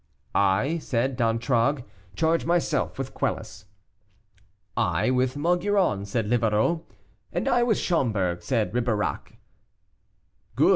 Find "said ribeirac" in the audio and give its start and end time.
8.41-9.37